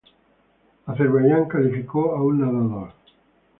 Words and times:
Azerbaiyán 0.87 1.47
calificó 1.47 2.11
a 2.15 2.23
un 2.23 2.39
nadador. 2.39 2.91